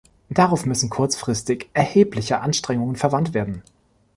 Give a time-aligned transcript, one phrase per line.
[0.31, 3.61] Darauf müssen kurzfristig erhebliche Anstrengungen verwandt werden.